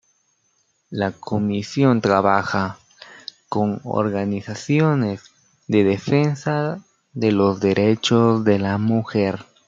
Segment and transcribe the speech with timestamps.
[0.89, 2.79] La comisión trabaja
[3.49, 5.21] con organizaciones
[5.67, 9.45] de defensa de los derechos de la mujer.